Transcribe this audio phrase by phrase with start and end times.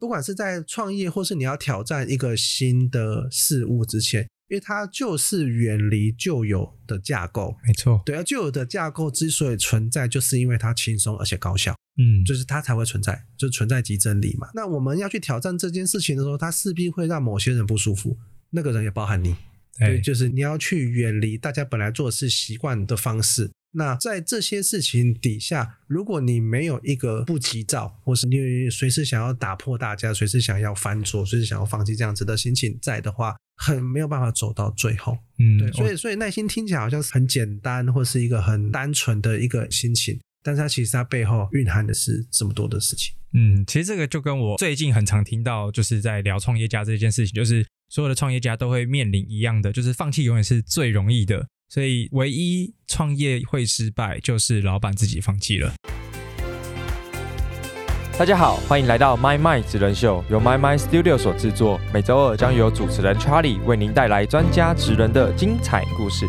[0.00, 7.54] 不管是在创业或是你要挑战一个新的事物之前，因为它就是远离旧有的架构。
[7.66, 14.48] 没错，对啊，旧有的架构之所以存在，就是因为它轻松而且高效，嗯，就是它才会存在，就存在即真理嘛。
[14.54, 18.16] 那我们要去挑战这件事情的时候，它势必会让某些人不舒服，
[18.48, 19.36] 那个人也包含你。
[19.78, 23.50] 对，对，就是你要去远离大家本来做事习惯的方式。
[23.72, 35.16] 那在这些事情底下，如果你没有一个不急躁，或是你随时想要打破大家，随时想要翻桌，随时想要放弃这样子的心情在的话，很没有办法走到最后。
[35.38, 43.14] 嗯，对，所以所以耐心听起来好像是很简单，或是一个很单纯的一个心情，但是它其实它背后蕴含的是这么多的事情。
[43.32, 55.72] 嗯，其实这个就跟我最近很常听到，就是在聊创业家这件事情，就是所有的创业家都会面临一样的，就是放弃永远是最容易的，所以唯一创业会失败，就是老板自己放弃了。
[58.18, 66.26] 大家好，欢迎来到 My My 职人秀，由 My My Studio 所制作，每周二将由主持人 Charlie 为您带来专家职人的精彩故事。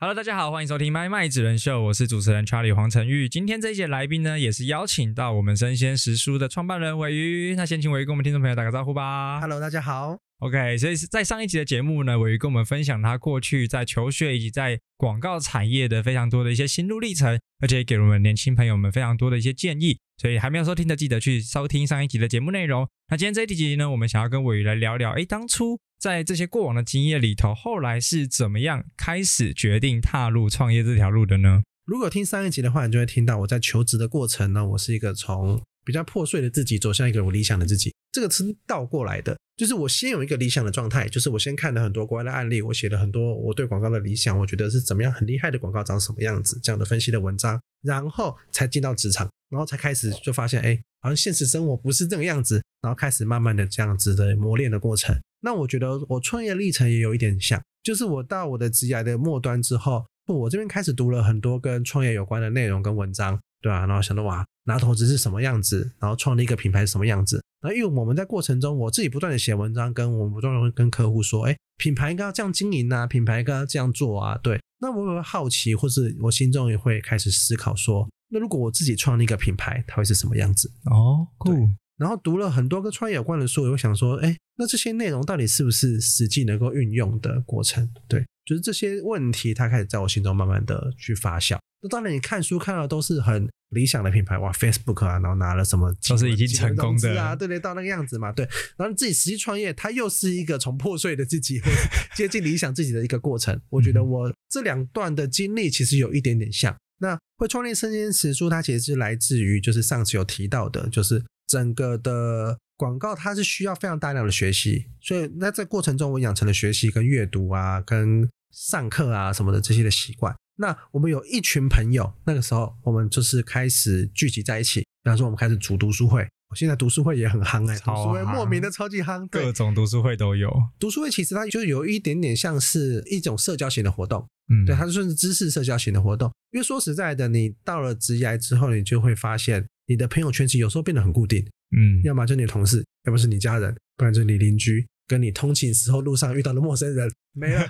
[0.00, 3.28] Hello，大家好，欢迎收听《麦麦职人秀》，我是主持人 Charlie 黄成玉。
[3.28, 7.54] 今天这一节来宾呢，也是邀请到我们生鲜食书的创办人尾鱼。
[7.56, 9.38] 那先请尾鱼跟我们听众朋友打个招呼吧。
[9.42, 10.27] Hello，大家好。
[10.40, 19.98] OK，所以在上一集的节目呢，伟鱼跟我们分享他过去在求学以及在广告产业的非常多的一些心路历程，而且也给了我们年轻朋友们非常多的一些建议。
[20.16, 22.88] 所以还没有收听的，记得去收听上一集的节目内容。
[23.08, 31.62] 那今天这一集呢，我们想要跟伟鱼来聊聊，诶，当初在这些过往的经验里头，后来是怎么样开始决定踏入创业这条路的呢？
[31.84, 39.34] 如果听上一集的话，你就会听到我在求职的过程呢，我是一个从比较破碎的自己走向一个我理想的自己，这个是倒过来的。
[39.56, 55.18] 就是我先有一个理想的状态，就是我先看了很多国外的案例，我写了很多我对广告的理想，我觉得是怎么样很厉害的广告长什么样子这样的分析的文章，然后才进到职场，然后才开始就发现，哎，好像现实生活不是这个样子，然后开始慢慢的这样子的磨练的过程。
[55.40, 67.42] 那我觉得我创业历程也有一点像，就是我到我的职涯的末端之后，我这边开始读了很多跟创业有关的内容跟文章，对啊、然后想到哇，拿投资是什么样子，然后创立一个品牌是什么样子。
[67.60, 74.60] 然后因为我们在过程中，我自己不断的写文章，跟我们不断的跟客户说，哎，品牌应该要这样经营啊，品牌应该要这样做啊，对。
[74.80, 80.70] 那我也会好奇，或是我心中也会开始思考说，那如果我自己创立一个品牌，它会是什么样子？
[80.84, 81.68] 哦，酷，
[81.98, 87.90] 然后读了很多跟创业有关的书，我会想说，哎，那这些内容到底是不是实际能够运用的过程？
[88.08, 91.58] 对，就是这些问题，它开始在我心中慢慢的去发酵。
[91.82, 98.44] 那当然，你看书看到的都是很理想的品牌，哇，Facebook 啊，然后拿了什么都是已经成功的啊，对对，到那个样子嘛，对。
[98.76, 101.60] 然后你自己实际创业，它又是一个从破碎的自己，
[102.16, 103.60] 接近理想自己的一个过程。
[103.70, 106.76] 我觉得我这两段的经历其实有一点点像。
[107.00, 120.36] 那会创立生鲜食书，它其实是来自于就是上次有提到的，就是整个的广告它是需要非常大量的学习，所以那在过程中我养成了学习跟阅读啊、跟上课啊什么的这些的习惯。
[120.60, 126.28] 那我们有一群朋友，那个时候我们就是开始聚集在一起，比方说我们开始组读书会。
[126.50, 130.50] 我现在读书会也很夯哎、读超书会莫名的超级夯，各，种读书会都有。
[130.78, 136.32] 读书会其实它就有一点点像是一种社交型的活动，嗯，对，它就算是知识社交型的活动。
[136.52, 141.44] 因为说实在的，你到了职涯之后，你就会发现你的朋友圈其实有时候变得很固定，
[141.76, 147.66] 嗯，要么就你的同事，要么是你家人，不然就是你邻居，跟你通勤时候路上遇到的陌生人， 没了。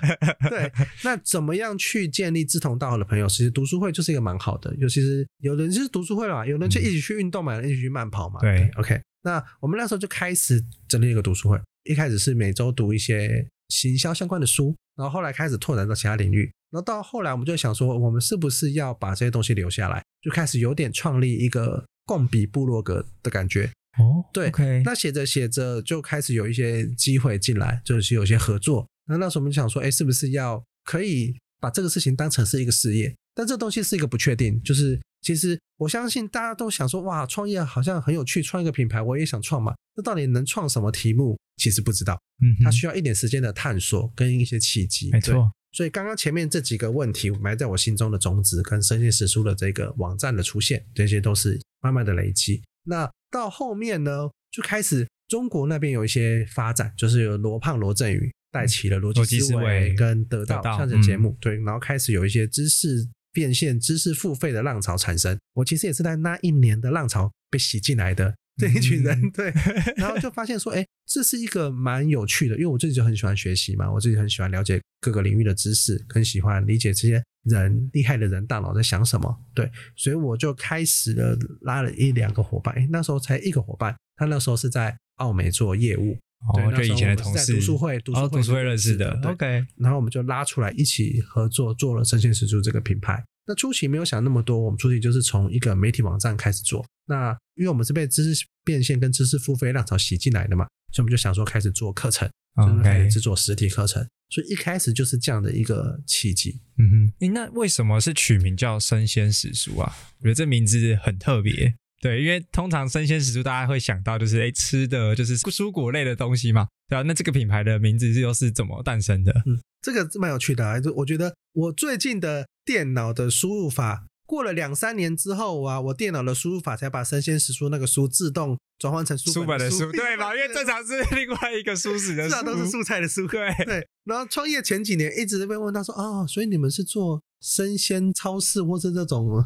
[0.49, 0.71] 对，
[1.03, 3.27] 那怎么样去建立志同道合的朋友？
[3.27, 8.39] 其实读书会就是一个蛮好的，尤其是有人就是读书会嘛，有人就一起去运动嘛，有人一起去慢跑嘛。
[8.41, 9.01] 对，OK。
[9.21, 23.69] 那我们那时候就开始整理一个读书会，一开始是每周读一些行销相关的书，然后后来开始拓展到其他领域，然后到后来我们就想说，我们是不是要把这些东西留下来，就开始有点创立一个共笔部落格的感觉。
[23.99, 24.51] 哦，对
[24.83, 28.87] 那写着写着就开始有一些机会进来，就是有些合作。
[29.05, 33.15] 那那时候我们想说，哎，是不是要可以把这个事情当成是一个事业？
[33.35, 39.75] 但这东西是一个不确定，就是其实我相信大家都想说，哇，创业好像很有趣，创一个品牌我也想创嘛。
[39.95, 41.37] 那到底能创什么题目？
[41.57, 45.09] 其实不知道，嗯哼，它需要一点时间的探索跟一些契机。
[45.11, 52.61] 没错，所以刚刚前面这几个问题埋在我心中的种子，跟生鲜史书的这个网站的出现，这些都是慢慢的累积。
[52.83, 65.37] 那到后面呢，就开始中国那边有一些发展，就是有罗胖、罗振宇带起了逻辑思维跟得到得到嗯这样的节目，对，然后开始有一些知识变现、知识付费的浪潮产生。
[65.53, 68.33] 我其实也是在那一年的浪潮被洗进来的。
[68.59, 69.31] 这一群人，嗯。
[69.31, 69.53] 对，
[69.95, 86.17] 然后就发现说，哎，这是一个蛮有趣的，因为我自己就很喜欢学习嘛，我自己很喜欢了解各个领域的知识，很喜欢理解这些人厉害的人大脑在想什么，对，所以我就开始了拉了一两个伙伴，哎，那时候才一个伙伴，他那时候是在澳美做业务，
[86.53, 93.23] 对哦，那时候就以前的同事，读书会读书哦，会读书会认识的，OK，然后我们就拉出来一起合作，做了生鲜食书这个品牌。
[93.49, 96.85] 那初期没有想那么多，我们初期就是从一个媒体网站开始做。
[97.07, 104.07] 那因为我们是被知识变现跟知识付费浪潮洗进来的嘛，所以我们就想说开始做课程，就是开始制作实体课程。
[104.29, 106.59] 所以一开始就是这样的一个契机。
[106.77, 109.91] 嗯哼，诶那为什么是取名叫生鲜食书啊？
[110.19, 111.73] 我觉得这名字很特别。
[112.01, 117.01] 对，因为通常生鲜食书大家会想到就是诶吃的就是蔬果类的东西嘛，对啊。
[117.01, 119.33] 那这个品牌的名字又是怎么诞生的？
[119.47, 120.79] 嗯，这个蛮有趣的啊。
[120.79, 130.35] 就我觉得我最近的电脑的输入法，过了两三年之后啊，我电脑的输入法才把生鲜食书那个书自动转换成书书本的书， 对吧？
[130.35, 133.27] 因为正常是另外一个书食的书，至少都是素菜的书。
[133.27, 139.45] 对对，然后创业前几年一直被问他说哦，所以你们是做生鲜超市或是这种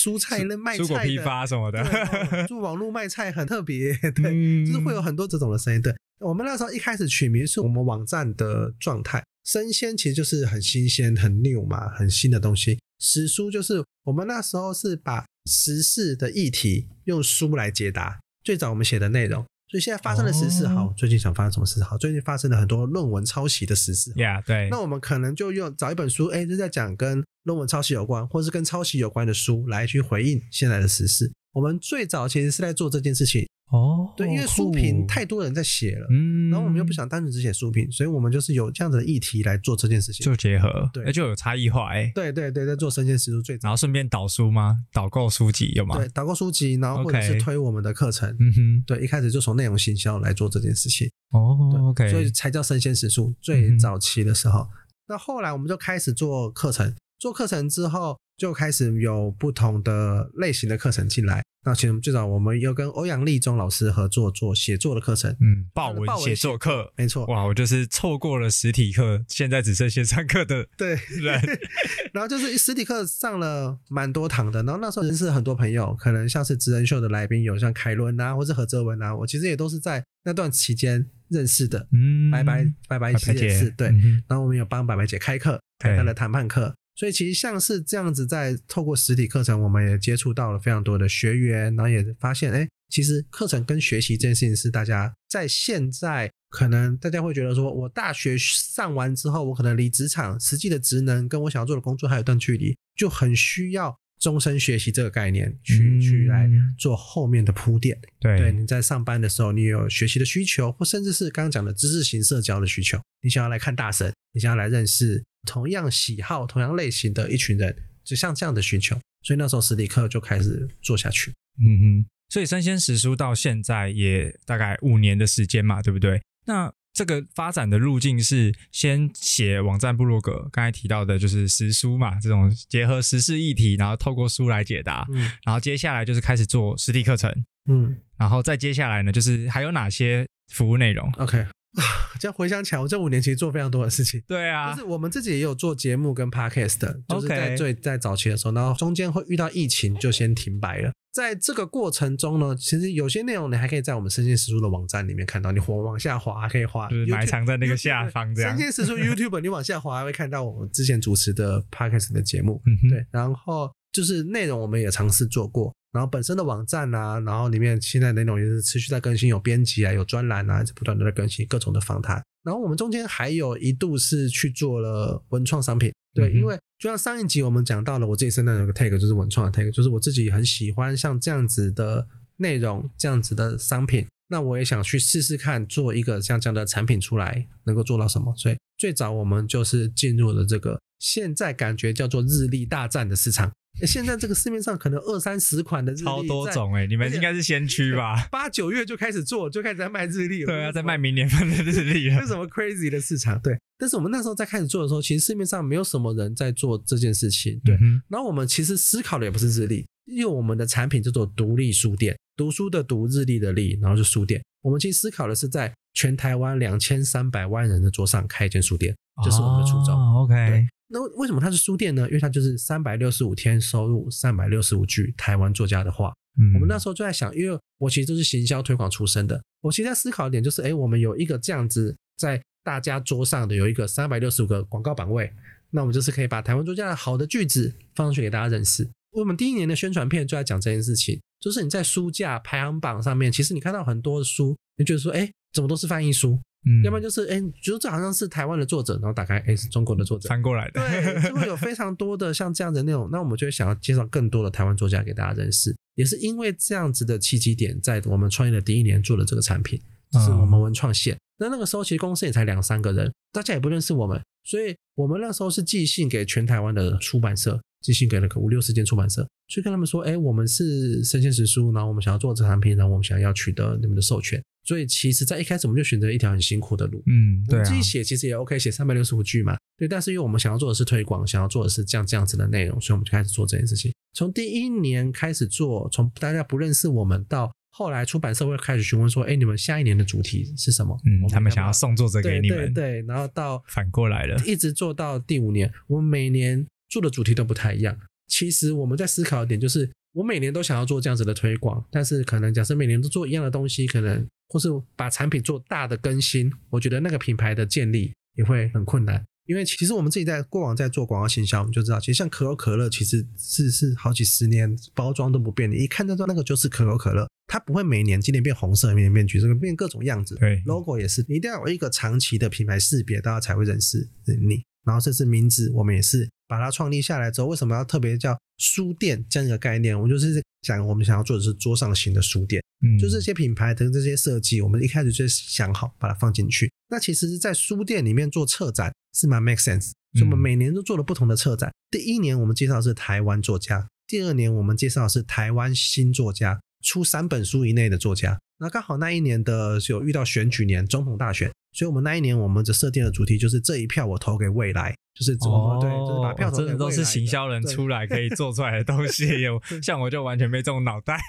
[0.00, 5.82] 蔬菜类卖菜蔬果批发什么的，就哦 做网络卖菜很特别，对，嗯就是会有很多这种的声音。
[5.82, 12.78] 对，我们那时候一开始取名是我们网站的状态，生鲜其实就是很新鲜、很 new 嘛，很新的东西。
[12.98, 19.44] 时书就是我们那时候是把时事的议题用书来解答，最早我们写的内容。
[19.70, 21.96] 所以现在发生的时事，哦好，最近想发生什么事好？
[21.96, 31.30] 最近发生了很多论文抄袭的时事，呀，对，那我们可能就用找一本书，哎，就在讲跟论文抄袭有关，或是跟抄袭有关的书来去回应现在的时事。
[31.52, 40.24] 我们最早其实是在做这件事情，哦，对，因为书评太多人在写了，嗯，然后我们又不想单纯只写书评，所以我们就是有这样子的议题来做这件事情。
[40.24, 42.10] 做结合，对那就有差异化哎。
[42.14, 44.78] 对对对，在做生鲜食书最早然后顺便导书吗？
[44.92, 45.96] 导购书籍有吗？
[45.96, 48.28] 对，导购书籍，然后或者是推我们的课程。
[48.40, 51.08] 嗯哼，对，一开始就从内容行销来做这件事情。
[51.30, 53.28] 哦对，OK，所以才叫生鲜食书。
[53.28, 54.68] 嗯最早期的时候，
[55.06, 61.42] 那后来我们就开始做课程，做课程之后就开始有不同的类型的课程进来。
[61.62, 70.98] 那其实最早我们有跟欧阳立中老师合作做写作的课程，嗯，报文写作课，没错，哇，我就是错过了实体课，现在只剩线上课的 对。
[71.20, 71.38] 人，
[72.14, 81.86] 然后就是实体课上了蛮多堂的，然后那时候认识很多朋友，可能像是职人秀的来宾有像凯伦啊，或是何泽文啊，我其实也都是在那段期间认识的。
[81.92, 106.46] 嗯，白白白白白白姐其实也是对，嗯然后我们有帮白白姐开课，开她的谈判课，所以其实像是这样子，在透过实体课程，我们也接触到了非常多的学员，然后也发现，哎，其实课程跟学习这件事情是大家在现在可能大家会觉得说，我大学上完之后，我可能离职场实际的职能跟我想要做的工作还有一段距离，就很需要终身学习这个概念去、嗯去来
[106.78, 107.98] 做后面的铺垫。
[108.20, 121.32] 对，对，你在上班的时候，你有学习的需求，或甚至是刚刚讲的知识型社交的需求，你想要来看大神，你想要来认识同样喜好、同样类型的一群人，就像这样的需求，所以那时候实体课就开始做下去。
[121.58, 126.20] 嗯哼，所以生鲜食书到现在也大概五年的时间嘛，对不对？
[126.46, 137.32] 那这个发展的路径是先写网站部落格，刚才提到的就是时书嘛，这种结合时事议题，然后透过书来解答，嗯然后接下来就是开始做实体课程，
[137.68, 141.46] 嗯然后再接下来呢，就是还有哪些服务内容？，OK。
[142.18, 144.22] 这样回想起来，我这五年其实做非常多的事情。
[144.26, 150.92] 对啊就是我们自己也有做节目跟 podcast 的，就是在最在早期的时候，然后中间会遇到疫情，就先停摆了。
[151.12, 172.22] 在这个过程中呢，其实有些内容你还可以在我们生鲜食书的网站里面看到，你往往下滑还可以滑，就是埋藏在那个下方这样生鲜食书 YouTube 你往下滑还会看到我们之前主持的 podcast 的节目，嗯，对，然后就是内容我们也尝试做过，然后本身的网站啊，然后里面现在内容也是持续在更新，有编辑啊，有专栏啊，不断的在更新各种的访谈。
[172.42, 182.06] 然后我们中间还有一度是去做了文创商品，对，嗯因为就像上一集我们讲到了，我自己身上有个 tag 就是文创的 tag，就是我自己很喜欢像这样子的
[182.36, 184.06] 内容，这样子的商品。
[184.28, 188.32] 那我也想去试试看，做一个像这样的产品出来，能够做到什么。
[188.36, 193.50] 所以最早我们就是进入了这个现在感觉叫做日历大战的市场。
[193.80, 198.26] 诶现在这个市面上可能二三十款的日历，超多种哎、你们应该是先驱吧？
[198.30, 200.46] 八九月就开始做，就开始在卖日历了。
[200.46, 202.28] 对啊，这是什么在卖明年份的日历了这是。
[202.28, 203.40] 什么 crazy 的市场？
[203.40, 207.58] 对，但是我们那时候在开始做的时候，其实市面上没有什么人在做这件事情。
[207.64, 214.42] 对，嗯然后我们其实思考的也不是日历，因为我们的产品叫做独立书店，读书的读，日历的历，然后是书店。
[214.62, 219.94] 我们其实思考的是在全台湾两千三百万人的桌上开一间书店，这是我们的初衷。
[219.94, 222.06] 哦 OK，对那为什么它是书店呢？
[222.08, 235.32] 因为它就是三百六十五天收入三百六十五句台湾作家的话，嗯我们那时候就在想，因为我其实都是行销推广出身的，我其实在思考一点就是，哎，我们有一个这样子在大家桌上的有一个三百六十五个广告版位，
[235.70, 238.88] 那我们就是可以把台湾作家的好的句子放上去给大家认识。
[239.12, 246.38] 我们第一年的宣传片就在讲这件事情，就是你在书架排行榜上面，其实你看到很多的书，你觉得说，哎，怎么都是翻译书？
[246.66, 255.74] 嗯，要不然就是，哎，觉得这好像是台湾的作者，然后打开，哎，是中国的作者，翻过来的，对，就会有非常多的像这样的内容，那我们就会想要介绍更多的台湾作家给大家认识。
[255.94, 259.80] 也是因为这样子的契机点，在我们创业的第一年做了这个产品，
[260.12, 261.16] 就是我们文创线。
[261.38, 274.42] 那那个时候其实公司也才两三个人，大家也不认识我们，所以我们那时候是寄信给全台湾的出版社，寄信给了个五六十间出版社，去跟他们说，哎，我们是生鲜食书，然后我们想要做这产品，然后我们想要取得你们的授权。
[274.64, 279.88] 所以其实，在一开始我们就选择一条很辛苦的路，嗯，对啊我们自，己写其实也 OK，写三百六十五句嘛，对。
[279.88, 283.92] 但是因为我们想要做的是推广，想要做的是这样这样子的内容，所以我们就开始做这件事情。
[284.12, 290.96] 从第一年开始做，从大家不认识我们到后来出版社会开始询问说，哎，你们下一年的主题是什么？
[291.06, 297.96] 嗯，他们想要要送作者给对你们，对对，然后到 反过来了，一直做到第五年，我们每年做的主题都不太一样。
[298.26, 309.24] 其实我们在思考一点，就是我每年都想要做这样子的推广，但是可能假设每年都做一样的东西，可能或是把产品做大的更新，我觉得那个品牌的建立也会很困难。
[309.46, 320.36] 因为其实我们自己在过往在做广告行销，我们就知道，其实像可口可乐，其实是是好几十年包装都不变，你一看就知道那个就是可口可乐，它不会每年今年变红色，明年变橘色，变各种样子。
[320.36, 324.62] 对 logo 也是，一定要有一个长期的品牌识别，大家才会认识你。
[324.84, 329.96] 然后这是名字，我们也是把它创立下来之后，为什么要特别叫书店这样一个概念？
[329.96, 336.70] 我们就是想，我们想要做的是桌上型的书店，嗯，就这些品牌的这些设计，我们一开始就想好把它放进去。
[336.88, 341.72] 那其实，在书店里面做策展是蛮 make sense，所以我们嗯每年都做了不同的策展。
[341.90, 348.38] 第一年我们介绍的是台湾作家，第二年我们介绍的是台湾新作家，出三本书以内的作家。
[348.58, 361.20] 那刚好那一年的有遇到选举年，总统大选，所以我们那一年我们的设定的主题就是这一票我投给未来，就是我们、对，就是把票真的都是行销人出来可以做出来的东西， 有像我就完全没这种脑袋。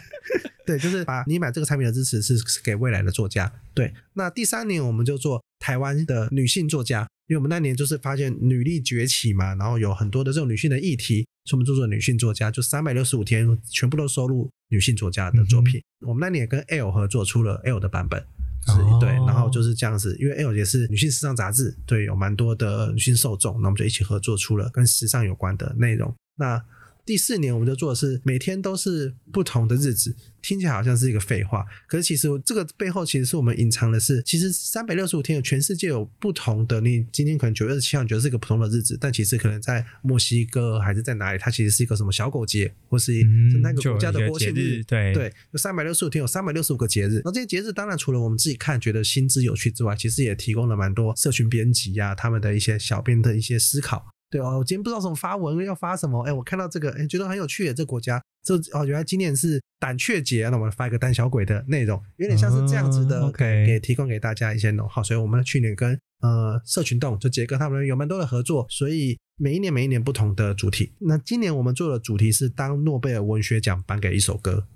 [0.66, 3.50] 对，就是把你买这个产品的支持是是给未来的作家。
[3.72, 15.80] 对，那第三年我们就做台湾的女性作家，因为我们那年就是发现女力崛起嘛，然后有很多的这种女性的议题，所以我们就做女性作家，就三百六十五天全部都收录女性作家的作品。
[16.06, 18.22] 我们那年也跟 L 合作出了 L 的版本。
[18.68, 26.14] 是哦对，然后就是这样子，因为 L 也是女性时尚杂志，对，有蛮多的女性受众，那我们就一起合作出了跟时尚有关的内容。
[26.36, 26.62] 那
[27.08, 47.22] 第四年我们就做的是每天都是不同的日子，听起来好像是一个废话，可是其实这个背后其实是我们隐藏的是，其实三百六十五天有全世界有不同的，你今天可能九月七号你觉得是一个普通的日子，但其实可能在墨西哥还是在哪里，它其实是一个什么小狗节，或是嗯是那个国家的国庆日对对，有三百六十五天，有三百六十五个节日。
[47.24, 54.08] 那这些节日当然除了我们自己看觉得新知有趣之外，其实也提供了蛮多社群编辑呀、他们的一些小编的一些思考。
[54.30, 56.22] 对哦，我今天不知道怎么发文，要发什么？
[56.22, 64.88] 哎，我看到这个，哎，觉得很有趣耶，这国家这哦，原来今年是胆怯节，那我们发一个胆小鬼的内容，有点像是这样子的，嗯，OK 对给提供给大家一些内容。
[64.88, 70.92] 好，所以我们去年跟呃社群动就杰哥他们有蛮多的合作，所以每一年每一年不同的主题。
[70.98, 74.66] 那今年我们做的主题是当诺贝尔文学奖颁给一首歌，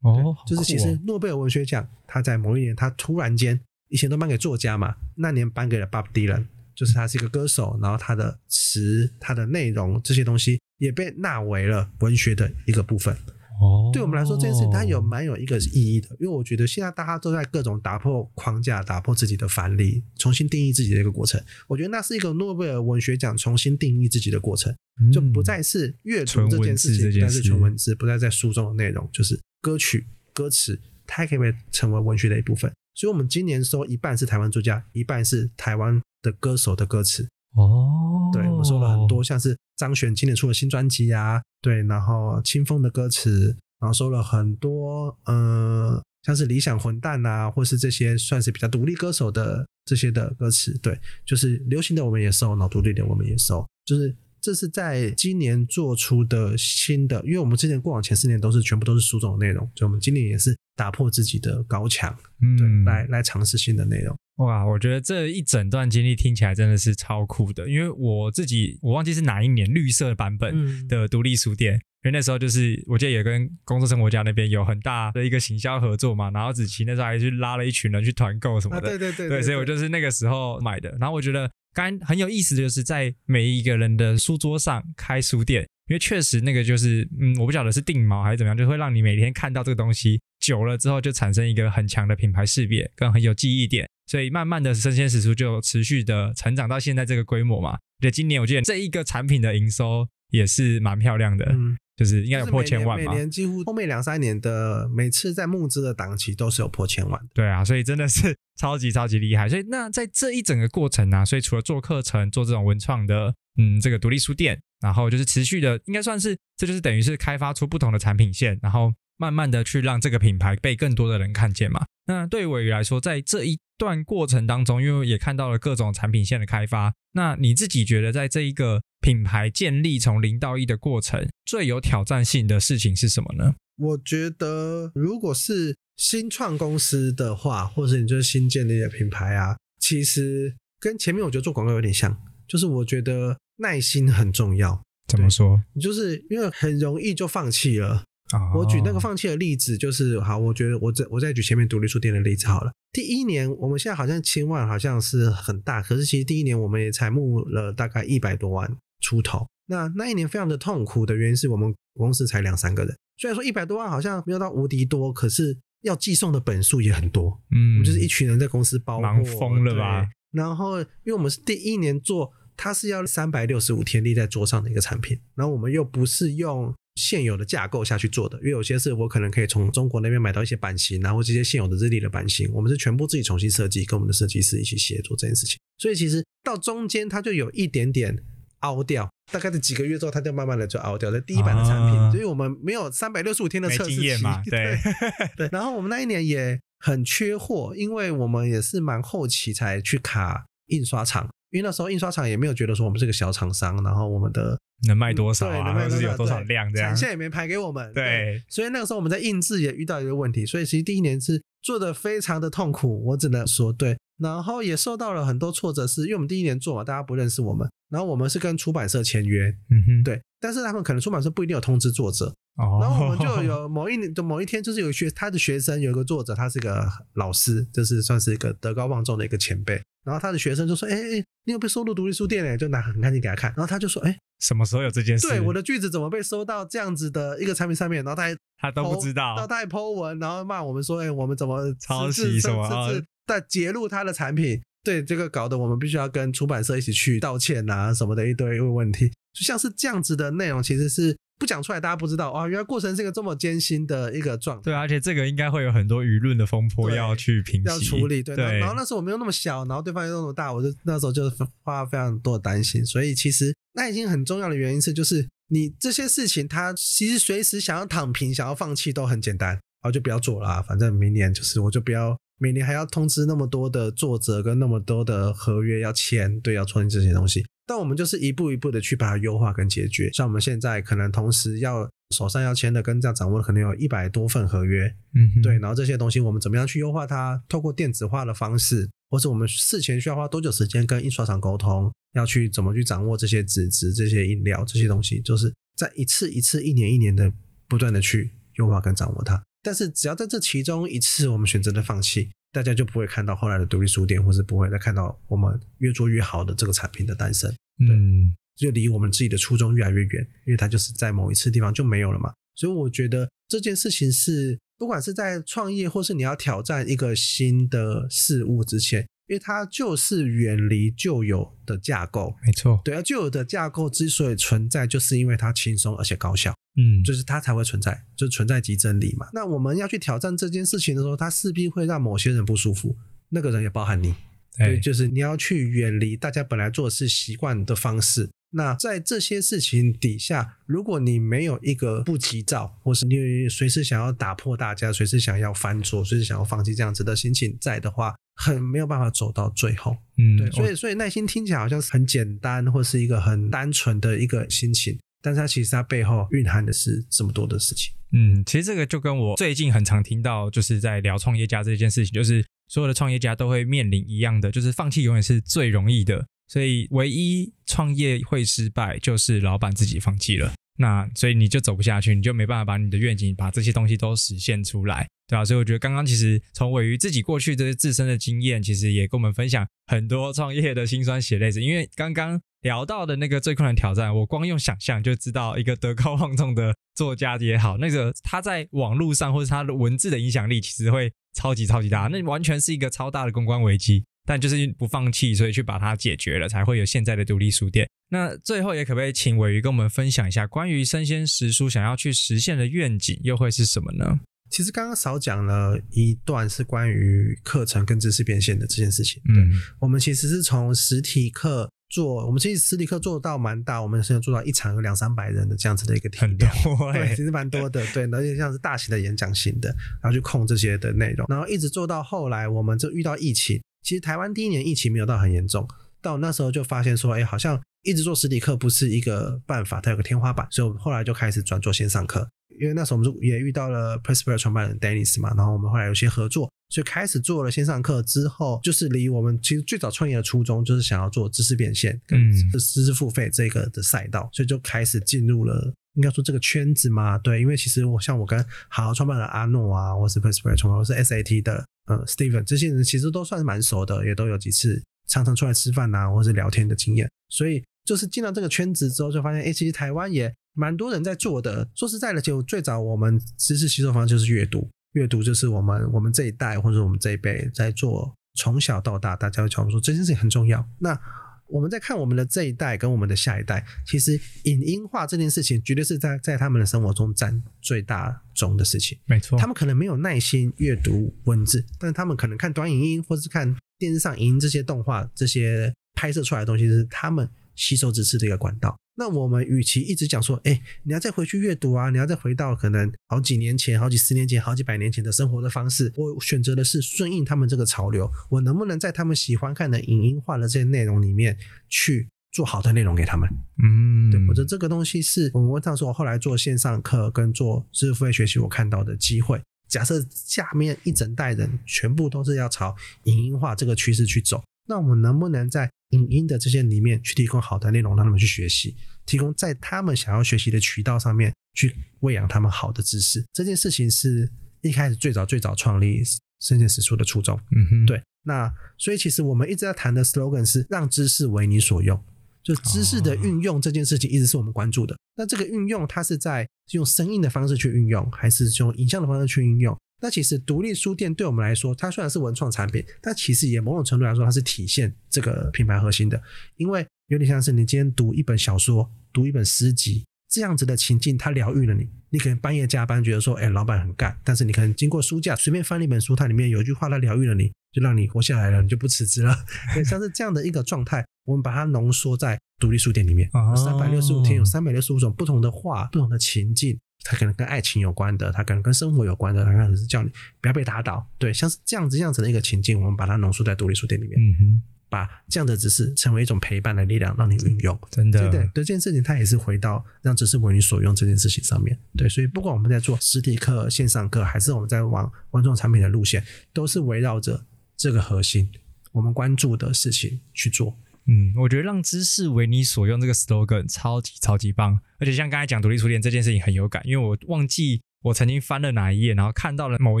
[0.02, 13.16] 哦，就是其实诺贝尔文学奖，他在某一年他突然间，以前都颁给作家嘛，那年颁给了 Bob Dylan，就是他是一个歌手，然后他的词、他的内容这些东西也被纳为了文学的一个部分。
[13.60, 21.40] 哦，对我们来说，这件事情它有蛮有一个意义的，因为我觉得现在大家都在各种打破框架、打破自己的藩篱，重新定义自己的一个过程。
[21.68, 24.74] 我觉得那是一个诺贝尔文学奖重新定义自己的过程。
[25.12, 32.72] 就不再是阅读这件事情，不再是纯文字，不再在书中的内容，就是歌曲、歌词，它也可以被成为文学的一部分。
[32.94, 37.28] 所以，我们今年收一半是台湾作家，一半是台湾的歌手的歌词。
[37.56, 54.12] 哦，对，我们收了很多，像是张悬今年出了新专辑啊，对，然后清风的歌词，然后收了很多，呃，像是理想混蛋啊，或是这些算是比较独立歌手的这些的歌词，对，就是流行的我们也收，脑独立的我们也收，就是
[54.44, 62.14] 这是在今年做出的新的，因为我们之前过往前四年都是全部都是书中的内容，所以我们今年也是打破自己的高墙，
[62.58, 64.14] 对，嗯，来来尝试新的内容。
[64.36, 80.94] 哇，我觉得这一整段经历听起来真的是超酷的，因为我自己我忘记是哪一年绿色版本嗯的独立书店，因为那时候就是我记得也跟工作生活家那边有很大的一个行销合作嘛，然后子琪那时候还去拉了一群人去团购什么啊，的，对对对对，所以我就是那个时候买的。
[81.00, 97.76] 然后我觉得刚很有意思就是在每一个人的书桌上开书店，因为确实那个就是，嗯，我不晓得是定锚还是怎么样，就会让你每天看到这个东西久了之后，就产生一个很强的品牌识别跟很有记忆点，所以慢慢的生鲜食蔬就持续的成长到现在这个规模嘛。
[98.00, 101.54] 对，今年我记得这一个产品的营收也是蛮漂亮的，
[101.96, 103.18] 就是应该有破就是每年千万嘛每。
[103.18, 107.28] 年几乎后面两三年的每次在募资的档期都是有破千万的。
[107.34, 109.48] 对啊，所以真的是 超级超级厉害。
[109.48, 121.86] 所以那在这一整个过程啊，所以除了做课程、做这种文创的，嗯，这个独立书店，然后就是持续的，应该算是这就是等于是开发出不同的产品线，然后慢慢的去让这个品牌被更多的人看见嘛。
[122.06, 133.54] 那对于尾鱼来说，在这一段过程当中，因为也看到了各种产品线的开发，那你自己觉得在这一个品牌建立从零到一的过程，最有挑战性的事情是什么呢？
[133.76, 144.82] 我觉得，如果是新创公司的话，或者你就是新建立的品牌啊，其实跟前面我觉得做广告有点像，就是我觉得耐心很重要。
[145.08, 145.62] 怎么说？
[145.72, 148.04] 你就是因为很容易就放弃了。
[148.34, 152.72] 啊我举那个放弃的例子，就是好，我觉得我再我再举前面独立书店的例子好了。
[152.92, 159.46] 第一年我们现在好像千万好像是很大，可是其实第一年我们也才募了大概一百多万出头。
[159.66, 167.40] 那那一年非常的痛苦的原因是我们公司才两三个人，虽然说一百多万好像没有到无敌多，可是要寄送的本数也很多。
[167.50, 170.06] 嗯我嗯，们就是一群人在公司包货忙疯了吧？
[170.32, 185.58] 然后，因为我们是第一年做，它是要三百六十五天立在桌上的一个产品，然后我们又不是用现有的架构下去做的，因为有些是我可能可以从中国那边买到一些版型，然后这些现有的日历的版型，我们是全部自己重新设计，跟我们的设计师一起协作这件事情。
[185.78, 188.16] 所以其实到中间它就有一点点
[188.60, 194.78] 凹掉，大概在几个月之后，它就慢慢的就凹掉，在第一版的产品，啊所以我们没有三百六十五天的测试期嘛，对，
[195.36, 206.96] 对，然后我们那一年也很缺货，因为我们也是蛮后期才去卡印刷厂，因为那时候印刷厂也没有觉得说我们是个小厂商，然后我们的能卖多少对啊，能卖多少或者是有多少量这样产。
[206.96, 222.26] 线也没排给我们，对，所以那个时候我们在印制也遇到一个问题，所以其实第一年是做的非常的痛苦，我只能说对，然后也受到了很多挫折，是因为我们第一年做嘛，大家不认识我们，然后我们是跟出版社签约，嗯哼，对，但是他们可能出版社不一定有通知作者，
[222.56, 229.80] 哦，然后我们就有某一年的某一天，就是有学他的学生有一个作者，他是个老师，就是算是一个德高望重的一个前辈。
[230.04, 233.52] 然后他的学生就说：“哎、哎、你有被收录独立书店哎？”就拿很干净给他看。
[233.56, 235.26] 然后他就说：“哎、什么时候有这件事？
[235.28, 249.10] 对，我的句子怎么被收到这样子的一个产品上面？”然后他还他都不知 po- 然后道，他还 po 文，然后骂我们说：“哎、我们怎么抄袭什么啊甚至在揭露他的产品？”对，这个搞得我们必须要跟出版社一起去道歉啊什么的一堆问题。
[249.32, 254.62] 就像是这样子的内容，其实是不讲出来，大家不知道哇，原来过程是一个这么艰辛的一个状态。
[254.62, 258.36] 对，而且这个应该会有很多舆论的风波要去平息，要处理，对。
[258.36, 261.30] 对，然后那时候我们又那么小，然后对方又那么大，我就那时候就
[261.62, 262.84] 花非常多的担心。
[262.84, 270.62] 所以其实那已经很重要的原因是，就是你这些事情，他其实随时想要躺平、想要放弃都很简单，然后就不要做了啊。
[270.62, 272.16] 反正明年就是我就不要。
[272.36, 277.44] 每年还要通知那么多的作者跟那么多的合约要签，对，要创这些东西。
[277.66, 280.10] 但我们就是一步一步的去把它优化跟解决。
[280.12, 287.42] 像我们现在可能同时要手上要签的跟这样掌握的可能有一百多份合约，嗯，对，然后这些东西我们怎么样去优化它？
[287.48, 297.32] 透过电子化的方式，或者我们事前需要花多久时间跟印刷厂沟通，要去怎么去掌握这些纸质、这些饮料这些东西，就是在一次一次、一年一年的
[297.66, 299.42] 不断的去优化跟掌握它。
[299.62, 307.52] 但是只要在这其中一次我们选择了放弃，大家就不会看到后来的独立书店，或是不会再看到我们越做越好的这个产品的诞生。
[307.80, 312.32] 嗯，就离我们自己的初衷越来越远，因为它就是在某一次地方就没有了嘛。
[312.54, 322.34] 所以我觉得这件事情是，不管是在创业，或是你要挑战一个新的事物之前，因为它就是远离旧有的架构。
[322.44, 329.28] 没错，对啊，旧有的架构之所以存在，就是因为它轻松而且高效，嗯，就是它才会存在，就是存在即真理嘛。
[329.32, 332.96] 那我们要去挑战这件事情的时候，它势必会让某些人不舒服，
[333.30, 334.14] 那个人也包含你。
[334.56, 338.30] 对，对，就是你要去远离大家本来做事习惯的方式。
[338.56, 349.96] 那在这些事情底下，如果你没有一个不急躁，或是你随时想要打破大家，随时想要翻桌，随时想要放弃这样子的心情在的话，很没有办法走到最后。
[350.16, 357.92] 嗯，对，所以所以耐心听起来好像是很简单，或是一个很单纯的一个心情，但是它其实它背后蕴含的是这么多的事情。
[358.12, 370.52] 嗯，其实这个就跟我最近很常听到，就是在聊创业家这件事情，就是所有的创业家都会面临一样的，就是放弃永远是最容易的，所以唯一创业会失败，就是老板自己放弃了。
[370.78, 381.62] 那所以你就走不下去，你就没办法把你的愿景把这些东西都实现出来，对啊、所以我觉得刚刚其实从尾鱼自己过去这些自身的经验，其实也跟我们分享很多创业的辛酸血泪史。
[381.62, 394.04] 因为刚刚聊到的那个最困难挑战，我光用想象就知道，一个德高望重的作家也好，那个他在网络上或者他的文字的影响力，其实会超级超级大，那完全是一个超大的公关危机。
[394.26, 397.86] 但就是不放弃，所以去把它解决了，才会有现在的独立书店。
[398.08, 404.20] 那最后也可不可以请尾鱼跟我们分享一下关于生鲜食书想要去实现的愿景，又会是什么呢？
[404.50, 409.22] 其实刚刚少讲了一段是关于课程跟知识变现的这件事情。
[409.28, 416.48] 嗯我们其实是从实体课做，我们其实实体课做到蛮大，我们现在做到一场有两三百人的这样子的一个体很多
[416.92, 419.68] 对，其实蛮多的，对，而且像是大型的演讲型的，
[420.02, 423.60] 然后去控这些的内容，然后一直做到后来，我们就遇到疫情。
[423.82, 425.68] 其实台湾第一年疫情没有到很严重，
[426.00, 432.28] 到那时候就发现说，哎，好像一直做实体课不是一个办法，它有个天花板，所以我们后来就开始转做线上课。
[432.60, 461.68] 因为那时候我们就也遇到了 Presper 创办人 Dennis 嘛，然后我们后来有些合作，所以开始做了线上课之后，就是离我们其实最早创业的初衷就是想要做知识变现跟嗯知识付费这个的赛道，所以就开始进入了应该说这个圈子嘛，对，因为其实我像我跟好好创办人阿诺啊，或是 Presper 创办人，或是 SAT 的呃 Steven 这些人，其实都算是蛮熟的，也都有几次常常出来吃饭呐、或是聊天的经验，所以就是进到这个圈子之后，就发现，哎，其实台湾也蛮多人在做的。
[461.74, 470.66] 说实在的，就最早我们知识吸收方式就是阅读，阅读就是我们我们这一代或者我们这一辈在做，从小到大大家会常说这件事情很重要。
[470.78, 470.98] 那
[471.46, 478.98] 我们在看我们的这一代跟我们的下一代，其实影音化这件事情，绝对是在在他们的生活中占最大宗的事情。
[479.04, 488.74] 没错，他们可能没有耐心阅读文字，但是他们可能看短影音或是看电视上影音这些动画、这些拍摄出来的东西，是他们吸收知识的一个管道。
[488.96, 501.36] 那我们与其一直讲说，哎，你要再回去阅读啊，你要再回到可能好几年前、好几十年前、好几百年前的生活的方式，我选择的是顺应他们这个潮流，我能不能在他们喜欢看的影音化的这些内容里面
[501.68, 503.28] 去做好的内容给他们？
[503.62, 509.40] 嗯，对，我觉得这个东西是我们问上说，我后来做线上课跟做知识付费学习，我看到的机会。
[509.66, 523.24] 假设下面一整代人全部都是要朝影音化这个趋势去走，那我们能不能在影音的这些里面去提供好的内容，让他们去学习，提供在他们想要学习的渠道上面去喂养他们好的知识？
[523.32, 524.30] 这件事情是
[524.62, 526.02] 一开始最早最早创立
[526.40, 527.38] 生鲜史书的初衷。
[527.54, 532.02] 嗯哼，对，那所以其实我们一直在谈的 slogan 是让知识为你所用，
[532.42, 534.96] 就知识的运用这件事情一直是我们关注的。
[535.16, 539.78] 那这个运用它是在用声音的方式去运用，还是用影像的方式去运用？
[540.04, 546.22] 那其实独立书店对我们来说，它虽然是文创产品，但其实也某种程度来说，它是体现这个品牌核心的。
[546.58, 551.88] 因为有点像是你今天读一本小说，读一本诗集，这样子的情境，它疗愈了你。
[552.10, 559.34] 你可能半夜加班，觉得说，哎，老板很干，但是你可能经过书架随便翻了一本书，它里面有一句话，它疗愈了你，就让你活下来了，你就不辞职了。
[559.72, 566.78] 对， 像是这样的一个状态，我们把它浓缩在独立书店里面，哦三百六十五天有三百六十五种不同的话，不同的情境。
[567.04, 571.06] 它可能跟爱情有关的，它可能跟生活有关的，它可能是叫你不要被打倒。
[571.18, 577.78] 对，像是这样子这样子的一个情境，我们把它浓缩在独立书店里面，嗯哼，把这样的知识成为一种陪伴的力量，让你运用。
[577.90, 581.78] 真的，对对，这件事情，它也是回到让知识为你所用这件事情上面。
[581.94, 587.44] 对，所以不管我们在做实体课、线上课，还是我们在往文创产品的路线，都是围绕着
[587.76, 588.50] 这个核心，
[588.92, 590.74] 我们关注的事情去做。
[591.06, 600.00] 嗯，我觉得让知识为你所用这个 slogan 超级超级棒，而且像刚才讲独立书店这件事情很有感，因为我忘记我曾经翻了哪一页，然后看到了某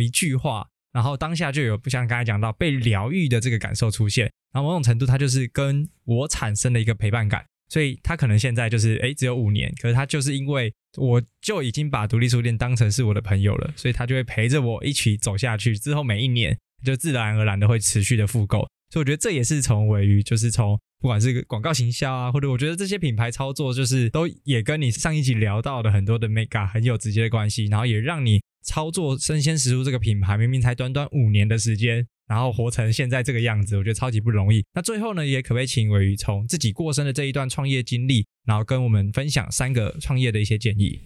[0.00, 18.66] 一句话，然后当下就有不像刚才讲到被疗愈的这个感受出现，然后某种程度它就是跟我产生了一个陪伴感，所以它可能现在就是诶只有五年，可是它就是因为我就已经把独立书店当成是我的朋友了，所以它就会陪着我一起走下去，之后每一年就自然而然的会持续的复购。
[18.90, 34.64] 所以我觉得这也是从尾鱼，就是从不管是广告行销啊，或者我觉得这些品牌操作，就是都也跟你上一集聊到的很多的 mega 很有直接的关系，然后也让你操作生鲜食物这个品牌，明明才短短五年的时间，然后活成现在这个样子，我觉得超级不容易。
[34.72, 41.00] 那最后呢，也可不可以请尾鱼从自己过生的这一段创业经历，然后跟我们分享三个创业的一些建议？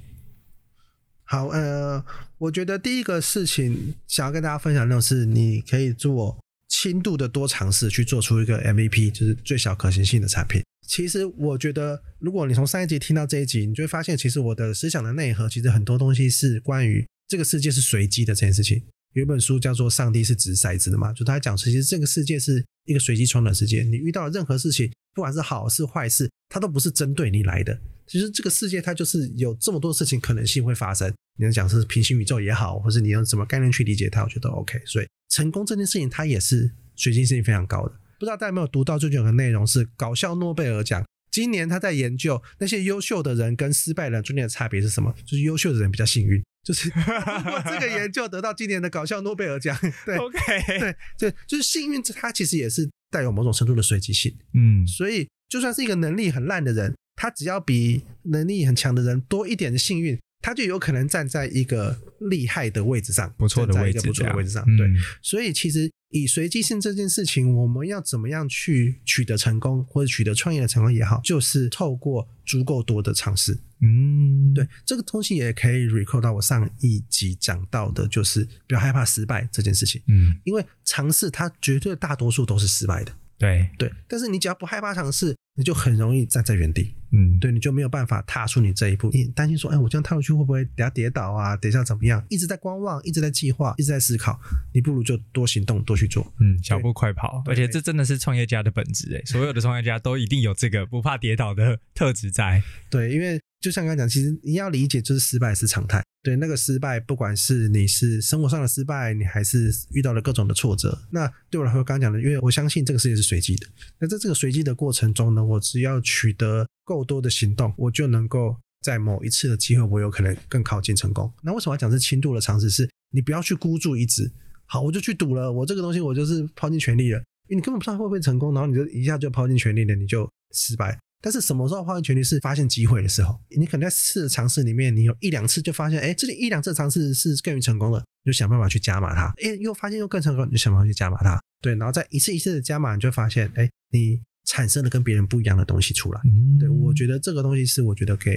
[1.24, 2.04] 好，呃，
[2.38, 6.38] 我觉得第一个事情想要跟大家分享的是，你可以做
[6.80, 10.62] 轻度的多尝试，去做出一个 MVP，就是最小可行性的产品。
[10.86, 18.80] 其实我觉得，如果你从上一集听到这一集，你就会发现，其实我的思想的内核，其实很多东西是关于这个世界是随机的这件事情。
[19.14, 23.82] 有一本书叫做《上帝是掷骰子的》嘛，就他讲，其实这个世界是一个随机创的世界。
[23.82, 31.12] 你遇到任何事情，不管是好是坏事，它都不是针对你来的，其实这个世界它就是有这么多事情可能性会发生。
[31.38, 34.80] 你要讲是平行宇宙也好，或是你用什么概念去理解它，我觉得 OK。
[34.86, 35.06] 所以
[35.38, 37.92] 成功这件事情它也是随机性非常高的。
[38.18, 41.04] 不知道大家有没有读到最近有个内容是搞笑诺贝尔奖。
[41.30, 45.14] 今年他在研究那些优秀的人跟失败人中间的差别是什么？
[45.24, 47.02] 就是优秀的人比较幸运，就是通
[47.44, 49.78] 过这个研究得到今年的搞笑诺贝尔奖。
[50.04, 54.34] 对，OK，对对，就是幸运，它其实也是带有某种程度的随机性。
[54.54, 60.18] 嗯，所以就算是一个能力很烂的人，他只要比能力很强的人多一点的幸运。
[60.40, 61.98] 他就有可能站在一个
[62.30, 64.64] 厉害的位置上，不错的位置，不错的位置上。
[64.66, 64.88] 嗯对，
[65.20, 73.58] 所以其实以随机性这件事情，我们要怎么样去取得成功，或者取得创业的成功也好，就是透过足够多的尝试。
[73.80, 83.12] 嗯，对，这个东西也可以 recall 到我上一集讲到的，就是不要害怕失败这件事情，嗯，因为尝试它绝对大多数都是失败的。
[83.38, 86.94] 对，对，但是你只要不害怕尝试，你就很容易站在原地。
[87.10, 89.10] 嗯，对，你就没有办法踏出你这一步。
[89.12, 91.56] 你担心说，哎，我这样踏出去会不会等下跌倒啊？
[91.56, 92.24] 等一下怎么样？
[92.28, 94.38] 一直在观望，一直在计划，一直在思考。
[94.72, 96.32] 你不如就多行动，多去做。
[96.38, 97.42] 嗯，小步快跑。
[97.46, 102.62] 而且这真的是创业家的本质哎，所有的创业家都一定有这个不怕跌倒的特质在。
[102.88, 106.02] 对，因为就像刚刚讲，其实你要理解，就是失败是常态。
[106.22, 113.66] 对，那个失败，不管是你是生活上的失败，你还是遇到了各种的挫折，那对我来说，刚刚讲的，因为我相信这个世界是随机的。
[113.98, 121.32] 那在这个随机的过程中呢，我只要取得够多的行动，我就能够在某一次的机会，我有可能更靠近成功。
[121.42, 122.68] 那为什么要讲是轻度的尝试？
[122.70, 124.30] 是你不要去孤注一掷，
[124.66, 130.98] 好，我就去赌了，我这个东西我就是抛尽全力了，因为你根本不知道会不会成功，然后你就一下就抛尽全力了，你就失败。
[131.20, 133.40] 但是什么时候抛尽全力是发现机会的时候？
[133.56, 139.34] 你可能在四次尝试里面，你有一两次就发现，哎，这里一两次尝试是更于成功的，你就想办法去加码它。
[139.42, 141.42] 哎，又发现又更成功，你就想办法去加码它。
[141.60, 146.20] 对，然后再一次一次的加码，你就发现，哎，你产生了跟别人不一样的东西出来。
[146.24, 148.32] 嗯，对，我觉得这个东西是我觉得给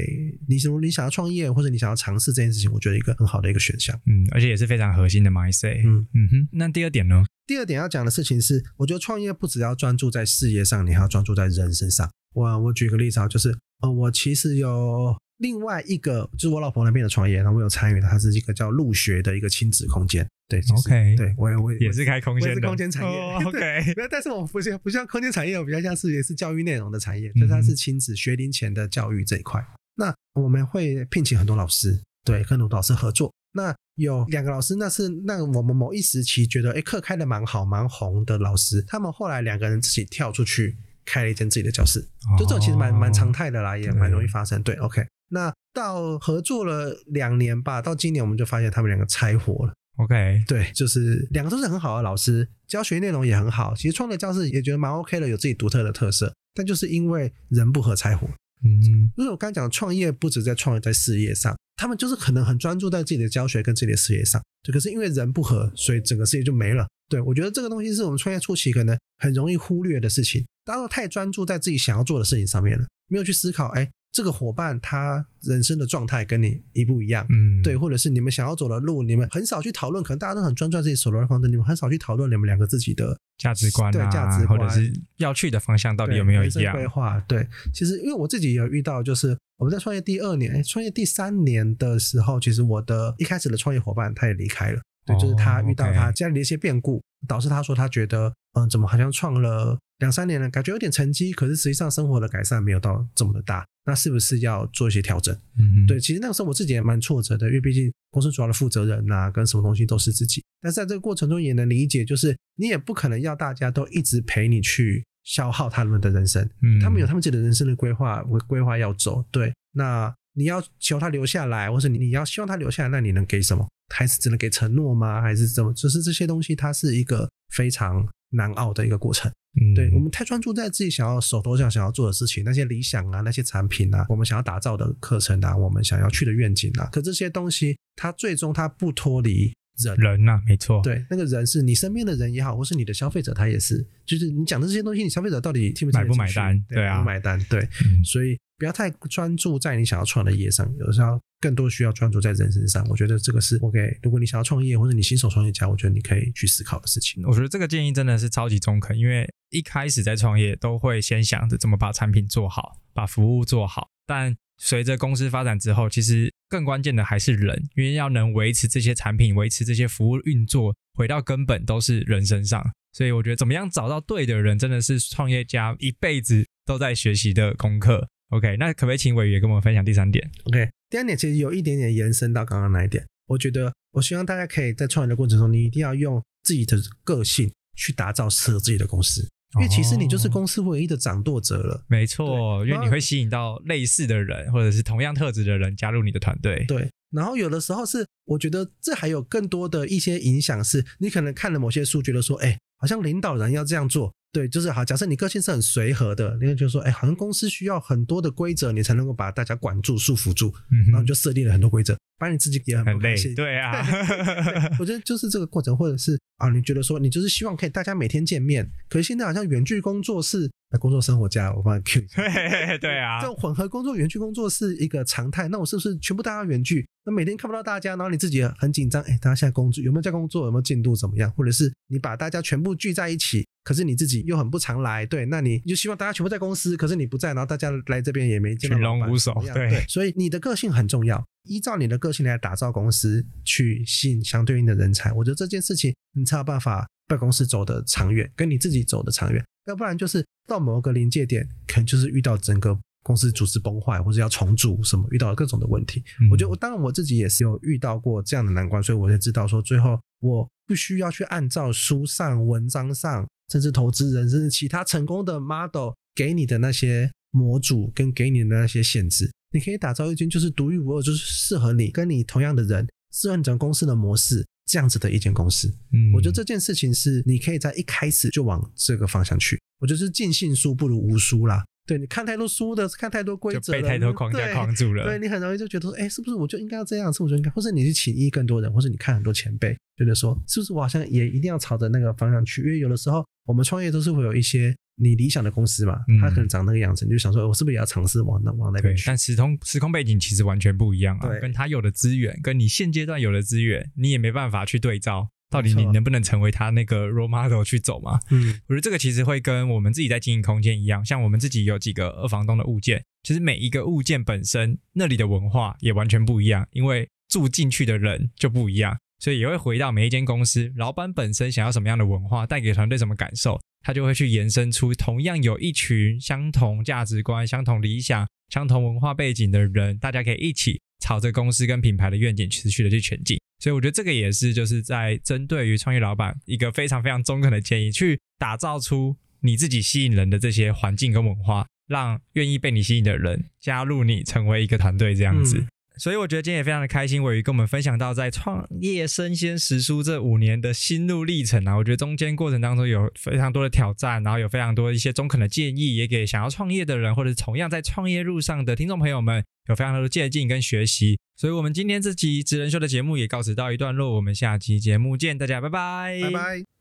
[0.47, 3.97] 你，如果你想要创业或者你想要尝试这件事情，我觉得一个很好的一个选项。
[4.05, 5.81] 嗯，而且也是非常核心的 mindset。
[5.87, 7.23] 嗯嗯哼，那第二点呢？
[7.47, 12.09] 第二点要讲的事情是，我觉得创业不只要专注在事业上，你还要专注在人身上。
[12.33, 20.25] 我我举个例子啊，就是呃，我其实有另外一个，就是我老婆那边的创业，然后我有参与的，它是一个叫陆学的一个亲子空间。
[20.47, 23.17] 对 OK 对我也我也是开空间的空间产业。
[23.17, 23.59] 哦 OK
[23.95, 29.65] 没有，但是我不像不像空间产业，我比较像是也是教育内容的产业，就是它是亲子学龄前的教育这一块。
[29.95, 33.31] 那我们会聘请很多老师，对，跟很多老师合作。
[33.53, 40.75] 那有两个老师，那是那我们某一时期觉得，哎，课开的蛮好、蛮红的老师，他们后来两个人自己跳出去
[41.05, 42.01] 开了一间自己的教室，
[42.37, 44.61] 就这种其实蛮蛮常态的啦，也蛮容易发生。
[44.63, 45.05] 对，OK。
[45.31, 49.73] 那到合作了两年吧，到今年我们就发现他们两个拆伙了。
[49.97, 53.75] OK，对，就是两个都是很好的老师，教学内容也很好。
[53.75, 56.33] 其实创业教室也觉得蛮 OK 的，有自己独特的特色。
[56.53, 58.27] 但就是因为人不合拆伙，
[58.63, 64.41] 嗯就是我刚才讲，创业不止在创业，在事业上，他们就是可能很专注在自己的教学跟自己的事业上。
[64.63, 66.87] 对，可是因为人不合，所以整个事业就没了。
[67.09, 77.25] 对我觉得这个东西是我们创业初期可能很容易忽略的事情，大家都太专注在自己想要做的事情上面了，没有去思考，哎，这个伙伴他人生的状态跟你一不一样？
[77.29, 86.85] 嗯，对，或者是你们想要走的路，你们很少去讨论，可能大家都很专注在自己手头的方针，你们很少去讨论你们两个自己的价值观对啊，价值观或者是要去的方向到底有没有一样规？
[86.85, 87.19] 划？
[87.21, 94.81] 对，其实因为我自己有遇到，就是我们在创业第二年、哎创业第三年的时候，其实我的一开始的创业伙伴他也离开了。
[95.05, 105.33] 对，就是他哦遇到他家里的一些变故，导致他说他觉得，嗯，怎么好像创了两三年了，感觉有点成绩，可是实际上生活的改善没有到这么的大，那是不是要做一些调整？
[105.57, 110.43] 嗯，对，其实那个时候我自己也蛮挫折的，因为毕竟公司主要的负责人呐、跟什么东西都是自己。
[110.59, 119.23] 但是在这个过程中也能理解，就是你也不可能要大家都一直陪你去消耗他们的人生，嗯，他们有他们自己的人生的规划，规规划要走。
[119.31, 123.67] 对，那你要求他留下来，或者你你要希望他留下来，那你能给什么？
[123.93, 125.21] 还是只能给承诺吗？
[125.21, 125.71] 还是怎么？
[125.73, 129.31] 就是这些东西，它是一个非常难熬的一个过程。
[129.59, 139.95] 嗯对我们太专注在自己想要手头上想要做的事情，那些理想啊，那些产品啊，我们想要打造的课程啊，我们想要去的愿景啊，可这些东西，它最终它不脱离人。
[139.97, 146.63] 人呐，没错，对，那个人是你身边的人也好，或是你的消费者，他也是，就是你讲的这些东西，你消费者到底听不听买不买单？
[146.67, 146.97] 对对啊。
[146.97, 148.03] 买不买单，对，嗯。
[148.03, 152.85] 所以不要太专注在你想要创的业上，有时候更多需要专注在人身上。
[152.89, 157.23] 我觉得这个是，OK，，如果你想要创业或者你新手创业家，我觉得你可以去思考的事情。
[157.25, 172.63] 我觉得这个建议真的是超级中肯，因为一开始在创业都会先想着怎么把产品做好，把服务做好，但随着公司发展之后，其实更关键的还是人，因为要能维持这些产品、维持这些服务运作，回到根本都是人身上。
[172.93, 178.07] 所以我觉得怎么样找到对的人，真的是创业家一辈子都在学习的功课。
[178.29, 183.05] OK，那可不可以请伟也跟我们分享第三点？OK，第二点其实有一点点延伸到刚刚那一点。
[183.27, 191.83] 我觉得，我希望大家可以在创业的过程中，你一定要用自己的个性去打造适合自己的公司，因为其实你就是哦公司唯一的掌舵者了。
[191.87, 196.63] 没错，因为你会吸引到类似的人，或者是同样特质的人加入你的团队。
[196.67, 204.85] 对，然后有的时候是，我觉得这还有更多的一些影响，是你可能看了某些书，觉得说，哎，好像领导人要这样做，对，就是好。
[204.85, 210.53] 假设你个性是很随和的，你会觉得说，哎，好像公司需要很多的规则，你才能够把大家管住、束缚住，
[210.87, 213.15] 然后你就设立了很多规则，把你自己也很很累。
[213.33, 222.21] 对啊， 对我觉得就是这个过程，或者是啊，你觉得说你就是希望可以大家每天见面，可是现在好像远距工作是呃工作生活家，我帮你 Q 一下。
[222.21, 225.47] 对 对啊这，种混合工作、远距工作是一个常态。
[225.47, 226.87] 那我是不是全部大家远距？
[227.03, 229.01] 那每天看不到大家，然后你自己也很紧张。
[229.01, 230.45] 哎，大家现在工作有没有在工作？
[230.45, 231.31] 有没有进度怎么样？
[231.31, 235.25] 或者是你把大家全部聚在一起，可是你自己又很不常来，对？
[235.25, 241.23] 那你就希望大家全部在公司，可是你不在，然后大家来这边也没见到群龙无首对，所以你的个性很重要。
[241.43, 245.11] 依照你的个性来打造公司，去吸引相对应的人才。
[245.13, 249.43] 我觉得这件事情你才有办法把公司走得长远，跟你自己走得长远。
[249.65, 256.03] 要不然就是到某个临界点，可能就是遇到整个公司组织崩坏，或者要重组什么，遇到各种的问题。
[256.19, 275.67] 嗯我觉得我当然我自己也是有遇到过这样的难关，所以我才知道说，最后我不需要去按照书上、文章上，甚至投资人，甚至其他成功的 model 给你的那些模组跟给你的那些限制，你可以打造一间就是独一无二，就是适合你跟你同样的人，适合你整个公司的模式这样子的一间公司。
[275.91, 279.59] 嗯我觉得这件事情是你可以在一开始就往这个方向去。
[279.79, 281.65] 我觉得是尽信书不如无书啦。
[281.87, 285.03] 对，你看太多书的，看太多规则了，被太多框架框住了。
[285.03, 287.11] 对你很容易就觉得说，哎，是不是我就应该要这样？
[287.11, 287.49] 是不是应该？
[287.51, 292.61] 或者你去请益更多人，或者你看很多前辈，觉得说，是不是我好像也一定要朝着那个方向去？
[292.61, 299.03] 因为有的时候我们创业都是会有一些你理想的公司嘛，嗯它可能长那个样子，你就想说，我是不是也要尝试往那往那边，去？
[299.07, 308.17] 但时空时空背景其实完全不一样啊，跟他有的资源，跟你现阶段有的资源，你也没办法去对照，到底你能不能成为他那个 role model 去走嘛？
[308.31, 333.40] 嗯，我觉得这个其实会跟我们自己在经营空间一样，像我们自己有几个二房东的物件，其实每一个物件本身那里的文化也完全不一样，因为住进去的人就不一样，所以也会回到每一间公司，老板本身想要什么样的文化，带给团队什么感受，他就会去延伸出同样有一群相同价值观、相同理想、相同文化背景的人，大家可以一起朝着公司跟品牌的愿景持续的去前进。
[333.61, 345.63] 所以我觉得这个也是就是在针对于创业老板一个非常非常中肯的建议，去打造出你自己吸引人的这些环境跟文化，让愿意被你吸引的人加入你，成为一个团队这样子。
[346.01, 361.19] 所以我觉得今天也非常的开心，伟宇跟我们分享到在创业生鲜时蔬这五年的心路历程啊，我觉得中间过程当中有非常多的挑战，然后有非常多一些中肯的建议，也给想要创业的人或者同样在创业路上的听众朋友们有非常多的借鉴跟学习。
[361.35, 366.80] 所以我们今天这集职人秀的节目也告辞到一段落，我们下期节目见，大家拜拜，拜拜。